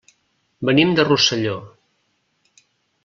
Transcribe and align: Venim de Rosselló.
Venim 0.69 0.95
de 0.99 1.05
Rosselló. 1.09 1.53